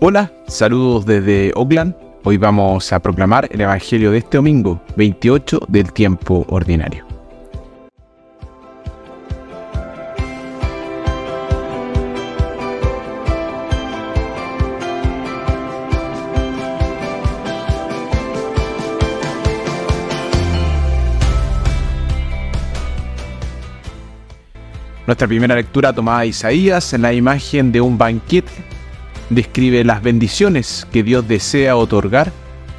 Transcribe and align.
Hola, 0.00 0.30
saludos 0.46 1.06
desde 1.06 1.50
Oakland. 1.56 1.92
Hoy 2.22 2.36
vamos 2.36 2.92
a 2.92 3.00
proclamar 3.00 3.48
el 3.50 3.62
Evangelio 3.62 4.12
de 4.12 4.18
este 4.18 4.36
domingo, 4.36 4.80
28 4.94 5.62
del 5.66 5.92
tiempo 5.92 6.46
ordinario. 6.50 7.04
Nuestra 25.08 25.26
primera 25.26 25.56
lectura 25.56 25.92
tomada 25.92 26.24
Isaías 26.24 26.92
en 26.92 27.02
la 27.02 27.12
imagen 27.12 27.72
de 27.72 27.80
un 27.80 27.98
banquete 27.98 28.77
describe 29.30 29.84
las 29.84 30.02
bendiciones 30.02 30.86
que 30.92 31.02
Dios 31.02 31.26
desea 31.28 31.76
otorgar 31.76 32.32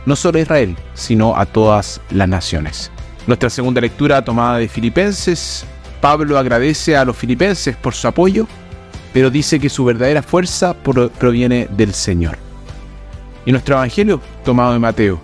no 0.06 0.16
solo 0.16 0.40
a 0.40 0.42
Israel, 0.42 0.76
sino 0.94 1.36
a 1.36 1.46
todas 1.46 2.02
las 2.10 2.28
naciones. 2.28 2.92
Nuestra 3.28 3.50
segunda 3.50 3.82
lectura 3.82 4.24
tomada 4.24 4.58
de 4.58 4.68
Filipenses, 4.68 5.66
Pablo 6.02 6.38
agradece 6.38 6.96
a 6.96 7.06
los 7.06 7.16
filipenses 7.16 7.76
por 7.76 7.94
su 7.94 8.08
apoyo, 8.08 8.48
pero 9.14 9.30
dice 9.30 9.60
que 9.60 9.70
su 9.70 9.86
verdadera 9.86 10.24
fuerza 10.24 10.74
proviene 10.74 11.68
del 11.72 11.94
Señor. 11.94 12.38
Y 13.46 13.52
nuestro 13.52 13.76
Evangelio 13.76 14.22
tomado 14.44 14.74
de 14.74 14.80
Mateo. 14.80 15.20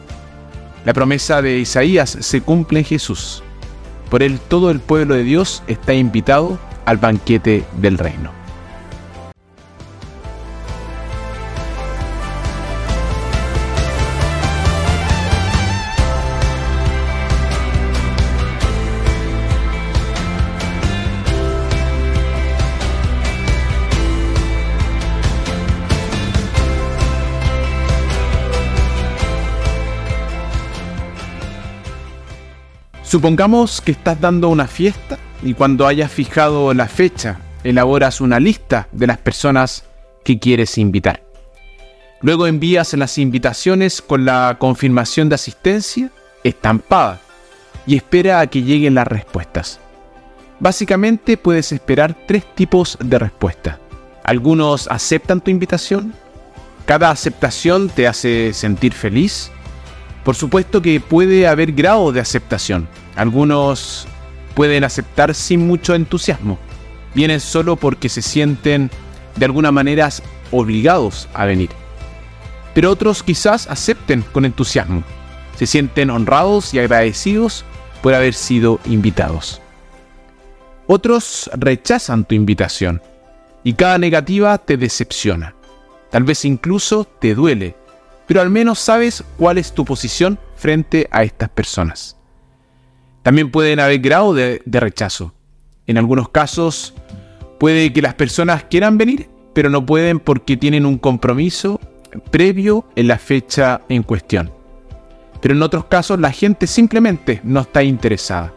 La 0.85 0.93
promesa 0.93 1.41
de 1.41 1.57
Isaías 1.57 2.17
se 2.19 2.41
cumple 2.41 2.79
en 2.79 2.85
Jesús. 2.85 3.41
Por 4.09 4.21
él 4.21 4.39
todo 4.39 4.69
el 4.69 4.79
pueblo 4.79 5.15
de 5.15 5.23
Dios 5.23 5.63
está 5.67 5.93
invitado 5.93 6.59
al 6.85 6.97
banquete 6.97 7.63
del 7.81 7.97
reino. 7.97 8.44
Supongamos 33.05 33.81
que 33.81 33.91
estás 33.91 34.19
dando 34.19 34.49
una 34.49 34.67
fiesta 34.67 35.17
y 35.43 35.53
cuando 35.53 35.85
hayas 35.85 36.11
fijado 36.11 36.73
la 36.73 36.87
fecha, 36.87 37.39
elaboras 37.63 38.19
una 38.19 38.39
lista 38.39 38.87
de 38.91 39.07
las 39.07 39.19
personas 39.19 39.85
que 40.23 40.39
quieres 40.39 40.77
invitar. 40.77 41.23
Luego 42.21 42.47
envías 42.47 42.93
las 42.93 43.17
invitaciones 43.19 44.01
con 44.01 44.25
la 44.25 44.57
confirmación 44.59 45.29
de 45.29 45.35
asistencia 45.35 46.09
estampada 46.43 47.21
y 47.85 47.95
espera 47.95 48.39
a 48.39 48.47
que 48.47 48.63
lleguen 48.63 48.95
las 48.95 49.07
respuestas. 49.07 49.79
Básicamente 50.59 51.37
puedes 51.37 51.71
esperar 51.71 52.15
tres 52.25 52.43
tipos 52.55 52.97
de 52.99 53.19
respuesta. 53.19 53.79
Algunos 54.23 54.87
aceptan 54.87 55.41
tu 55.41 55.51
invitación, 55.51 56.13
cada 56.85 57.11
aceptación 57.11 57.89
te 57.89 58.07
hace 58.07 58.53
sentir 58.53 58.93
feliz. 58.93 59.51
Por 60.25 60.35
supuesto 60.35 60.81
que 60.81 60.99
puede 60.99 61.47
haber 61.47 61.71
grado 61.71 62.11
de 62.11 62.19
aceptación. 62.19 62.89
Algunos 63.15 64.07
pueden 64.55 64.83
aceptar 64.83 65.35
sin 65.35 65.67
mucho 65.67 65.93
entusiasmo. 65.93 66.57
Vienen 67.13 67.39
solo 67.39 67.75
porque 67.75 68.09
se 68.09 68.23
sienten 68.23 68.89
de 69.35 69.45
alguna 69.45 69.71
manera 69.71 70.09
obligados 70.51 71.29
a 71.35 71.45
venir. 71.45 71.69
Pero 72.73 72.89
otros 72.89 73.21
quizás 73.21 73.69
acepten 73.69 74.23
con 74.31 74.45
entusiasmo. 74.45 75.03
Se 75.57 75.67
sienten 75.67 76.09
honrados 76.09 76.73
y 76.73 76.79
agradecidos 76.79 77.63
por 78.01 78.15
haber 78.15 78.33
sido 78.33 78.79
invitados. 78.85 79.61
Otros 80.87 81.51
rechazan 81.53 82.25
tu 82.25 82.33
invitación 82.33 82.99
y 83.63 83.73
cada 83.73 83.99
negativa 83.99 84.57
te 84.57 84.75
decepciona. 84.75 85.55
Tal 86.09 86.23
vez 86.23 86.45
incluso 86.45 87.05
te 87.05 87.35
duele, 87.35 87.75
pero 88.27 88.41
al 88.41 88.49
menos 88.49 88.79
sabes 88.79 89.23
cuál 89.37 89.57
es 89.57 89.73
tu 89.73 89.85
posición 89.85 90.39
frente 90.55 91.07
a 91.11 91.23
estas 91.23 91.49
personas. 91.49 92.17
También 93.23 93.49
pueden 93.49 93.79
haber 93.79 93.99
grado 93.99 94.33
de, 94.33 94.61
rechazo. 94.65 95.33
En 95.87 95.97
algunos 95.97 96.29
casos 96.29 96.93
puede 97.59 97.91
que 97.91 98.01
las 98.01 98.13
personas 98.13 98.65
quieran 98.65 98.97
venir, 98.97 99.29
pero 99.53 99.69
no 99.69 99.85
pueden 99.85 100.19
porque 100.19 100.57
tienen 100.57 100.85
un 100.85 100.97
compromiso 100.97 101.79
previo 102.31 102.85
en 102.95 103.07
la 103.07 103.17
fecha 103.17 103.81
en 103.89 104.03
cuestión. 104.03 104.51
Pero 105.41 105.55
en 105.55 105.61
otros 105.63 105.85
casos 105.85 106.19
la 106.19 106.31
gente 106.31 106.67
simplemente 106.67 107.41
no 107.43 107.61
está 107.61 107.83
interesada. 107.83 108.53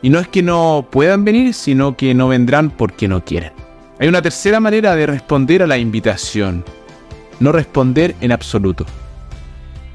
Y 0.00 0.10
no 0.10 0.20
es 0.20 0.28
que 0.28 0.42
no 0.42 0.86
puedan 0.90 1.24
venir, 1.24 1.54
sino 1.54 1.96
que 1.96 2.14
no 2.14 2.28
vendrán 2.28 2.70
porque 2.70 3.08
no 3.08 3.24
quieren. 3.24 3.52
Hay 3.98 4.06
una 4.06 4.22
tercera 4.22 4.60
manera 4.60 4.94
de 4.94 5.06
responder 5.06 5.62
a 5.62 5.66
la 5.66 5.76
invitación. 5.76 6.64
No 7.40 7.52
responder 7.52 8.14
en 8.20 8.32
absoluto. 8.32 8.86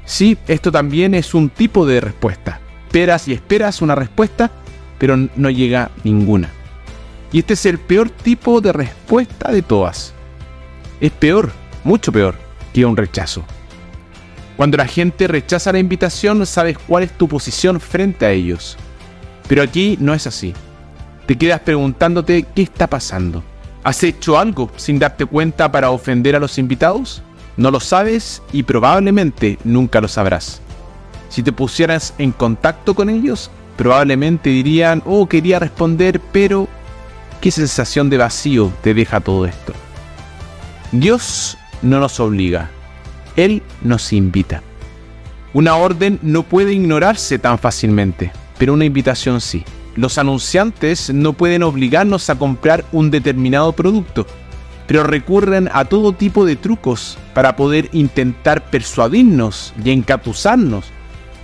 Sí, 0.04 0.36
esto 0.48 0.70
también 0.70 1.14
es 1.14 1.34
un 1.34 1.48
tipo 1.50 1.86
de 1.86 2.00
respuesta 2.00 2.60
esperas 2.94 3.26
y 3.26 3.32
esperas 3.32 3.82
una 3.82 3.96
respuesta, 3.96 4.52
pero 5.00 5.16
no 5.16 5.50
llega 5.50 5.90
ninguna. 6.04 6.48
Y 7.32 7.40
este 7.40 7.54
es 7.54 7.66
el 7.66 7.80
peor 7.80 8.08
tipo 8.08 8.60
de 8.60 8.72
respuesta 8.72 9.50
de 9.50 9.62
todas. 9.62 10.14
Es 11.00 11.10
peor, 11.10 11.50
mucho 11.82 12.12
peor, 12.12 12.36
que 12.72 12.86
un 12.86 12.96
rechazo. 12.96 13.44
Cuando 14.56 14.76
la 14.76 14.86
gente 14.86 15.26
rechaza 15.26 15.72
la 15.72 15.80
invitación, 15.80 16.46
sabes 16.46 16.78
cuál 16.78 17.02
es 17.02 17.10
tu 17.18 17.26
posición 17.26 17.80
frente 17.80 18.26
a 18.26 18.30
ellos. 18.30 18.76
Pero 19.48 19.62
aquí 19.62 19.96
no 19.98 20.14
es 20.14 20.28
así. 20.28 20.54
Te 21.26 21.36
quedas 21.36 21.62
preguntándote 21.62 22.46
qué 22.54 22.62
está 22.62 22.86
pasando. 22.86 23.42
¿Has 23.82 24.04
hecho 24.04 24.38
algo 24.38 24.70
sin 24.76 25.00
darte 25.00 25.26
cuenta 25.26 25.72
para 25.72 25.90
ofender 25.90 26.36
a 26.36 26.38
los 26.38 26.58
invitados? 26.58 27.24
No 27.56 27.70
lo 27.70 27.80
sabes 27.80 28.42
y 28.52 28.64
probablemente 28.64 29.58
nunca 29.64 30.00
lo 30.00 30.08
sabrás. 30.08 30.60
Si 31.28 31.42
te 31.42 31.52
pusieras 31.52 32.14
en 32.18 32.32
contacto 32.32 32.94
con 32.94 33.08
ellos, 33.08 33.50
probablemente 33.76 34.50
dirían, 34.50 35.02
oh, 35.04 35.28
quería 35.28 35.58
responder, 35.58 36.20
pero 36.32 36.68
¿qué 37.40 37.50
sensación 37.50 38.10
de 38.10 38.18
vacío 38.18 38.72
te 38.82 38.94
deja 38.94 39.20
todo 39.20 39.46
esto? 39.46 39.72
Dios 40.92 41.58
no 41.82 42.00
nos 42.00 42.20
obliga, 42.20 42.70
Él 43.36 43.62
nos 43.82 44.12
invita. 44.12 44.62
Una 45.52 45.76
orden 45.76 46.18
no 46.22 46.42
puede 46.42 46.72
ignorarse 46.72 47.38
tan 47.38 47.58
fácilmente, 47.58 48.32
pero 48.58 48.72
una 48.74 48.84
invitación 48.84 49.40
sí. 49.40 49.64
Los 49.96 50.18
anunciantes 50.18 51.12
no 51.12 51.32
pueden 51.34 51.62
obligarnos 51.62 52.28
a 52.28 52.36
comprar 52.36 52.84
un 52.90 53.12
determinado 53.12 53.72
producto, 53.72 54.26
pero 54.86 55.04
recurren 55.04 55.68
a 55.72 55.84
todo 55.86 56.12
tipo 56.12 56.44
de 56.44 56.56
trucos 56.56 57.18
para 57.32 57.56
poder 57.56 57.88
intentar 57.92 58.70
persuadirnos 58.70 59.72
y 59.82 59.90
encatusarnos 59.90 60.86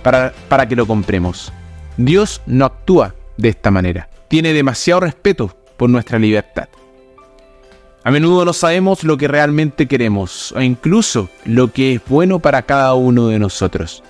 para, 0.03 0.67
que 0.67 0.75
lo 0.75 0.85
compremos. 0.85 1.51
Dios 1.97 2.41
no 2.45 2.65
actúa 2.65 3.15
de 3.37 3.49
esta 3.49 3.71
manera. 3.71 4.09
Tiene 4.27 4.53
demasiado 4.53 5.01
respeto 5.01 5.55
por 5.77 5.89
nuestra 5.89 6.19
libertad. 6.19 6.69
A 8.03 8.09
menudo 8.09 8.45
no 8.45 8.53
sabemos 8.53 9.03
lo 9.03 9.17
que 9.17 9.27
realmente 9.27 9.87
queremos 9.87 10.51
o 10.53 10.61
incluso 10.61 11.29
lo 11.45 11.71
que 11.71 11.95
es 11.95 12.01
bueno 12.07 12.39
para 12.39 12.63
cada 12.63 12.93
uno 12.95 13.27
de 13.27 13.37
nosotros. 13.37 14.03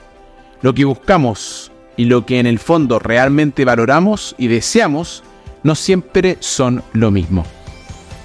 Lo 0.62 0.74
que 0.74 0.86
buscamos 0.86 1.72
y 1.98 2.06
lo 2.06 2.26
que 2.26 2.40
en 2.40 2.46
el 2.46 2.60
fondo 2.60 3.00
realmente 3.00 3.66
valoramos 3.66 4.36
y 4.38 4.48
deseamos 4.48 5.24
no 5.64 5.76
siempre 5.76 6.38
son 6.40 6.84
lo 6.94 7.12
mismo. 7.12 7.46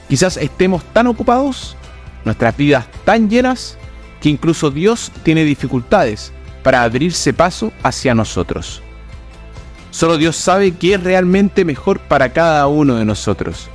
Quizás 0.08 0.36
estemos 0.36 0.84
tan 0.92 1.06
ocupados, 1.06 1.76
nuestras 2.24 2.56
vidas 2.56 2.86
tan 3.04 3.28
llenas, 3.28 3.76
que 4.20 4.28
incluso 4.28 4.70
Dios 4.70 5.10
tiene 5.22 5.44
dificultades 5.44 6.32
para 6.62 6.82
abrirse 6.82 7.32
paso 7.32 7.72
hacia 7.82 8.14
nosotros. 8.14 8.82
Solo 9.90 10.18
Dios 10.18 10.36
sabe 10.36 10.72
qué 10.72 10.94
es 10.94 11.02
realmente 11.02 11.64
mejor 11.64 12.00
para 12.00 12.32
cada 12.32 12.66
uno 12.66 12.96
de 12.96 13.04
nosotros. 13.04 13.68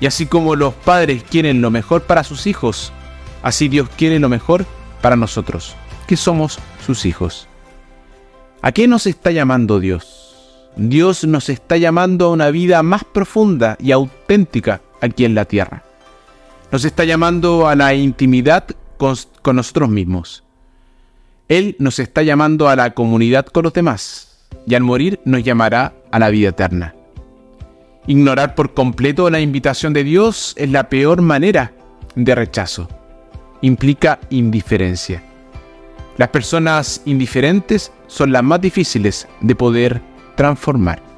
Y 0.00 0.06
así 0.06 0.26
como 0.26 0.56
los 0.56 0.74
padres 0.74 1.22
quieren 1.22 1.62
lo 1.62 1.70
mejor 1.70 2.02
para 2.02 2.24
sus 2.24 2.46
hijos, 2.46 2.92
así 3.42 3.68
Dios 3.68 3.88
quiere 3.96 4.18
lo 4.18 4.28
mejor 4.28 4.66
para 5.00 5.16
nosotros, 5.16 5.74
que 6.06 6.16
somos 6.16 6.58
sus 6.84 7.06
hijos. 7.06 7.48
¿A 8.60 8.72
qué 8.72 8.86
nos 8.86 9.06
está 9.06 9.30
llamando 9.30 9.80
Dios? 9.80 10.36
Dios 10.76 11.24
nos 11.24 11.48
está 11.48 11.76
llamando 11.76 12.26
a 12.26 12.30
una 12.30 12.50
vida 12.50 12.82
más 12.82 13.04
profunda 13.04 13.76
y 13.80 13.92
auténtica 13.92 14.80
aquí 15.02 15.26
en 15.26 15.34
la 15.34 15.44
tierra. 15.44 15.82
Nos 16.70 16.86
está 16.86 17.04
llamando 17.04 17.68
a 17.68 17.76
la 17.76 17.92
intimidad 17.92 18.64
con, 18.96 19.56
nosotros 19.56 19.90
mismos. 19.90 20.44
Él 21.48 21.76
nos 21.78 21.98
está 21.98 22.22
llamando 22.22 22.70
a 22.70 22.76
la 22.76 22.94
comunidad 22.94 23.44
con 23.44 23.64
los 23.64 23.74
demás 23.74 24.48
y 24.66 24.74
al 24.74 24.82
morir 24.82 25.20
nos 25.26 25.42
llamará 25.42 25.92
a 26.10 26.18
la 26.18 26.30
vida 26.30 26.48
eterna. 26.48 26.94
Ignorar 28.06 28.54
por 28.54 28.72
completo 28.72 29.28
la 29.28 29.40
invitación 29.40 29.92
de 29.92 30.04
Dios 30.04 30.54
es 30.56 30.70
la 30.70 30.88
peor 30.88 31.20
manera 31.20 31.72
de 32.14 32.34
rechazo. 32.34 32.88
implica 33.60 34.18
indiferencia. 34.30 35.22
Las 36.16 36.30
personas 36.30 37.02
indiferentes 37.04 37.92
son 38.08 38.32
las 38.32 38.42
más 38.42 38.60
difíciles 38.60 39.28
de 39.40 39.54
poder 39.54 40.00
transformar. 40.36 41.11